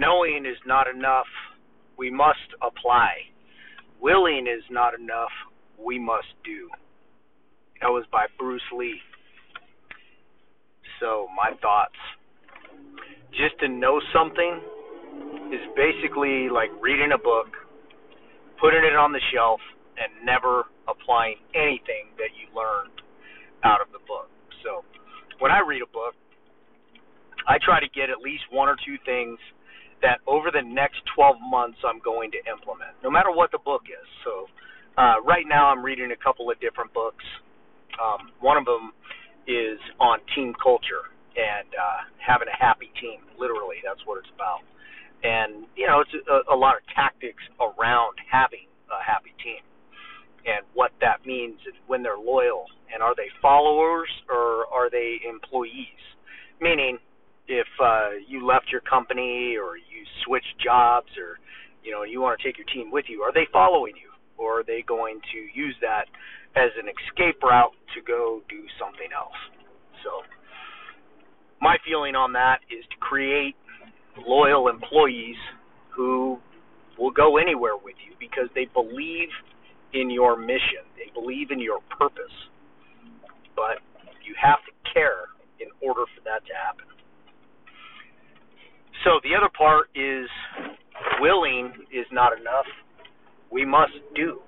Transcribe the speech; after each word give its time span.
Knowing 0.00 0.46
is 0.46 0.56
not 0.66 0.86
enough. 0.88 1.28
We 1.98 2.10
must 2.10 2.56
apply. 2.62 3.28
Willing 4.00 4.46
is 4.48 4.64
not 4.70 4.94
enough. 4.98 5.28
We 5.76 5.98
must 5.98 6.32
do. 6.42 6.70
That 7.82 7.88
was 7.88 8.06
by 8.10 8.24
Bruce 8.38 8.64
Lee. 8.74 8.96
So, 11.00 11.28
my 11.36 11.50
thoughts. 11.60 12.00
Just 13.32 13.60
to 13.60 13.68
know 13.68 14.00
something 14.10 14.60
is 15.52 15.60
basically 15.76 16.48
like 16.48 16.70
reading 16.80 17.12
a 17.12 17.18
book, 17.18 17.52
putting 18.58 18.80
it 18.80 18.96
on 18.96 19.12
the 19.12 19.20
shelf, 19.34 19.60
and 20.00 20.24
never 20.24 20.64
applying 20.88 21.36
anything 21.54 22.08
that 22.16 22.32
you 22.40 22.48
learned 22.56 23.04
out 23.64 23.84
of 23.84 23.92
the 23.92 24.00
book. 24.08 24.32
So, 24.64 24.80
when 25.40 25.52
I 25.52 25.60
read 25.60 25.82
a 25.82 25.92
book, 25.92 26.16
I 27.46 27.60
try 27.60 27.80
to 27.80 27.88
get 27.92 28.08
at 28.08 28.24
least 28.24 28.48
one 28.50 28.68
or 28.68 28.76
two 28.80 28.96
things 29.04 29.36
that 30.02 30.20
over 30.26 30.50
the 30.50 30.62
next 30.62 31.02
12 31.14 31.36
months 31.40 31.78
I'm 31.84 32.00
going 32.00 32.30
to 32.32 32.40
implement, 32.50 32.96
no 33.02 33.10
matter 33.10 33.30
what 33.30 33.50
the 33.52 33.58
book 33.58 33.82
is. 33.88 34.06
So, 34.24 34.46
uh, 34.98 35.22
right 35.24 35.44
now 35.48 35.70
I'm 35.70 35.84
reading 35.84 36.12
a 36.12 36.20
couple 36.22 36.50
of 36.50 36.60
different 36.60 36.92
books. 36.92 37.24
Um, 37.96 38.32
one 38.40 38.56
of 38.56 38.64
them 38.64 38.92
is 39.46 39.78
on 40.00 40.18
team 40.34 40.54
culture 40.62 41.08
and 41.36 41.68
uh, 41.72 42.00
having 42.18 42.48
a 42.48 42.56
happy 42.56 42.90
team. 43.00 43.22
Literally, 43.38 43.78
that's 43.84 44.00
what 44.04 44.18
it's 44.18 44.30
about. 44.34 44.66
And 45.22 45.68
you 45.76 45.86
know, 45.86 46.00
it's 46.00 46.12
a, 46.28 46.52
a 46.52 46.56
lot 46.56 46.76
of 46.76 46.82
tactics 46.94 47.42
around 47.60 48.16
having 48.30 48.66
a 48.90 49.00
happy 49.04 49.32
team 49.44 49.62
and 50.46 50.64
what 50.74 50.90
that 51.00 51.24
means 51.26 51.58
when 51.86 52.02
they're 52.02 52.18
loyal 52.18 52.64
and 52.92 53.02
are 53.02 53.14
they 53.14 53.28
followers 53.42 54.08
or 54.28 54.66
are 54.72 54.90
they 54.90 55.20
employees? 55.28 56.00
Meaning, 56.60 56.98
if 57.48 57.66
uh, 57.82 58.10
you 58.28 58.46
left 58.46 58.66
your 58.70 58.80
company 58.82 59.56
or 59.56 59.76
switched 60.24 60.58
jobs 60.62 61.10
or 61.18 61.38
you 61.84 61.92
know 61.92 62.02
you 62.04 62.20
want 62.20 62.38
to 62.38 62.42
take 62.44 62.58
your 62.58 62.66
team 62.72 62.90
with 62.90 63.06
you, 63.08 63.22
are 63.22 63.32
they 63.32 63.46
following 63.52 63.94
you 63.96 64.10
or 64.38 64.60
are 64.60 64.64
they 64.64 64.82
going 64.86 65.20
to 65.32 65.38
use 65.52 65.76
that 65.80 66.06
as 66.56 66.70
an 66.80 66.88
escape 66.88 67.42
route 67.42 67.76
to 67.94 68.00
go 68.02 68.40
do 68.48 68.64
something 68.78 69.12
else? 69.14 69.36
So 70.02 70.24
my 71.60 71.76
feeling 71.86 72.14
on 72.16 72.32
that 72.32 72.60
is 72.70 72.84
to 72.88 72.96
create 73.00 73.54
loyal 74.26 74.68
employees 74.68 75.36
who 75.94 76.38
will 76.98 77.10
go 77.10 77.36
anywhere 77.36 77.76
with 77.76 77.96
you 78.06 78.14
because 78.18 78.48
they 78.54 78.66
believe 78.72 79.28
in 79.92 80.10
your 80.10 80.38
mission. 80.38 80.84
They 80.96 81.12
believe 81.12 81.50
in 81.50 81.60
your 81.60 81.80
purpose. 81.98 82.34
But 83.54 83.82
you 84.24 84.34
have 84.40 84.58
to 84.64 84.72
care 84.92 85.28
is 90.00 90.28
willing 91.20 91.72
is 91.92 92.06
not 92.12 92.32
enough. 92.38 92.66
We 93.52 93.64
must 93.64 93.92
do. 94.14 94.40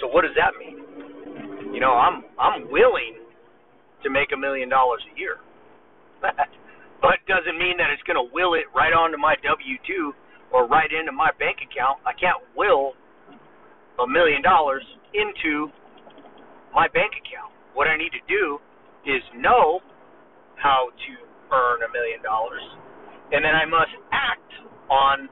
So 0.00 0.06
what 0.08 0.22
does 0.22 0.36
that 0.36 0.52
mean? 0.60 1.72
You 1.72 1.80
know, 1.80 1.92
I'm 1.92 2.24
I'm 2.38 2.70
willing 2.70 3.16
to 4.02 4.10
make 4.10 4.28
a 4.32 4.36
million 4.36 4.68
dollars 4.68 5.00
a 5.14 5.18
year. 5.18 5.36
but 6.20 7.16
doesn't 7.28 7.58
mean 7.58 7.76
that 7.76 7.92
it's 7.92 8.02
going 8.04 8.16
to 8.16 8.28
will 8.32 8.54
it 8.54 8.64
right 8.74 8.92
onto 8.92 9.16
my 9.18 9.36
W2 9.44 10.12
or 10.52 10.66
right 10.66 10.88
into 10.92 11.12
my 11.12 11.30
bank 11.38 11.58
account. 11.64 12.00
I 12.06 12.12
can't 12.12 12.40
will 12.56 12.92
a 14.00 14.06
million 14.06 14.42
dollars 14.42 14.84
into 15.14 15.72
my 16.74 16.88
bank 16.92 17.12
account. 17.16 17.52
What 17.74 17.88
I 17.88 17.96
need 17.96 18.12
to 18.12 18.24
do 18.28 18.58
is 19.08 19.22
know 19.36 19.80
how 20.56 20.88
to 20.92 21.12
earn 21.52 21.80
a 21.84 21.90
million 21.92 22.22
dollars 22.22 22.64
and 23.32 23.42
then 23.42 23.54
I 23.54 23.66
must 23.66 23.94
act 24.12 24.50
on 24.90 25.28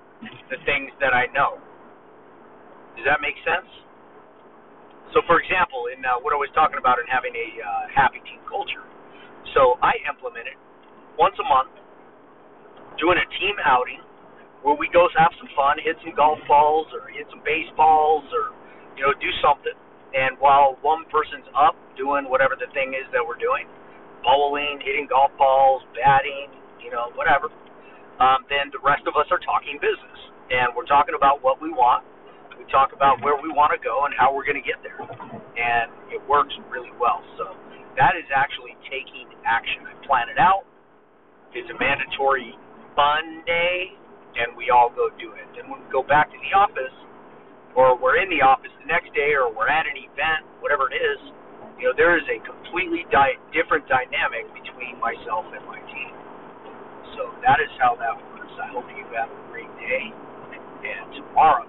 the 0.51 0.59
things 0.67 0.91
that 0.99 1.15
I 1.15 1.31
know. 1.31 1.61
Does 2.99 3.07
that 3.07 3.23
make 3.23 3.39
sense? 3.43 3.71
So, 5.15 5.23
for 5.31 5.39
example, 5.39 5.87
in 5.95 6.03
uh, 6.03 6.19
what 6.27 6.35
I 6.35 6.39
was 6.39 6.51
talking 6.59 6.79
about 6.79 6.99
in 6.99 7.07
having 7.07 7.35
a 7.35 7.49
uh, 7.63 7.87
happy 7.95 8.19
team 8.27 8.43
culture, 8.51 8.83
so 9.55 9.79
I 9.79 9.95
implemented 10.11 10.59
once 11.15 11.39
a 11.39 11.47
month 11.47 11.71
doing 12.99 13.19
a 13.19 13.29
team 13.39 13.55
outing 13.63 14.03
where 14.67 14.75
we 14.75 14.91
go 14.91 15.07
have 15.15 15.31
some 15.39 15.51
fun, 15.55 15.79
hit 15.79 15.95
some 16.03 16.17
golf 16.19 16.43
balls 16.51 16.91
or 16.91 17.07
hit 17.13 17.29
some 17.31 17.45
baseballs 17.47 18.27
or 18.35 18.57
you 18.99 19.07
know 19.07 19.15
do 19.23 19.31
something. 19.39 19.77
And 20.15 20.39
while 20.39 20.79
one 20.83 21.07
person's 21.11 21.47
up 21.55 21.75
doing 21.99 22.27
whatever 22.27 22.55
the 22.59 22.71
thing 22.75 22.95
is 22.95 23.07
that 23.11 23.23
we're 23.23 23.39
doing, 23.39 23.67
bowling, 24.23 24.79
hitting 24.83 25.07
golf 25.11 25.35
balls, 25.39 25.83
batting, 25.95 26.55
you 26.83 26.91
know, 26.91 27.11
whatever 27.19 27.51
um, 28.21 28.47
then 28.51 28.71
the 28.71 28.83
rest 28.83 29.07
of 29.07 29.15
us 29.19 29.27
are 29.35 29.43
talking 29.43 29.79
business. 29.83 30.21
And 30.53 30.77
we're 30.77 30.89
talking 30.89 31.17
about 31.17 31.41
what 31.41 31.59
we 31.59 31.73
want. 31.73 32.05
We 32.55 32.69
talk 32.71 32.93
about 32.93 33.19
where 33.25 33.35
we 33.41 33.51
want 33.51 33.73
to 33.75 33.81
go 33.81 34.05
and 34.05 34.13
how 34.15 34.31
we're 34.31 34.47
going 34.47 34.61
to 34.61 34.67
get 34.67 34.79
there. 34.85 35.01
And 35.01 35.91
it 36.13 36.21
works 36.29 36.55
really 36.71 36.93
well. 37.01 37.25
So 37.41 37.57
that 37.97 38.15
is 38.15 38.29
actually 38.31 38.77
taking 38.87 39.27
action. 39.43 39.89
I 39.89 39.95
plan 40.07 40.29
it 40.31 40.39
out. 40.39 40.69
It's 41.55 41.71
a 41.71 41.79
mandatory 41.79 42.55
fun 42.99 43.47
day, 43.47 43.95
and 44.39 44.59
we 44.59 44.71
all 44.71 44.91
go 44.91 45.11
do 45.19 45.35
it. 45.35 45.47
And 45.59 45.71
when 45.71 45.83
we 45.83 45.89
go 45.91 46.03
back 46.03 46.31
to 46.31 46.39
the 46.39 46.53
office, 46.55 46.95
or 47.75 47.99
we're 47.99 48.23
in 48.23 48.31
the 48.31 48.43
office 48.43 48.71
the 48.83 48.87
next 48.87 49.15
day, 49.15 49.35
or 49.35 49.51
we're 49.51 49.71
at 49.71 49.87
an 49.87 49.99
event, 49.99 50.47
whatever 50.63 50.91
it 50.91 50.99
is, 50.99 51.21
you 51.79 51.91
know, 51.91 51.95
there 51.95 52.15
is 52.19 52.27
a 52.31 52.39
completely 52.47 53.07
di- 53.11 53.39
different 53.51 53.87
dynamic 53.91 54.47
between 54.55 54.99
myself 55.03 55.47
and 55.51 55.63
my 55.67 55.79
team. 55.91 56.15
So 57.17 57.35
that 57.47 57.59
is 57.63 57.71
how 57.81 57.97
that 58.01 58.17
works. 58.31 58.53
I 58.63 58.69
hope 58.75 58.87
you 58.95 59.05
have 59.19 59.31
a 59.31 59.41
great 59.51 59.71
day 59.81 60.05
and 60.87 61.07
tomorrow. 61.15 61.67